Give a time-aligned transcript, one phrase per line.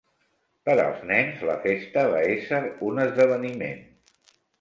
[0.67, 3.85] Per als nens la festa va ésser un esdeveniment.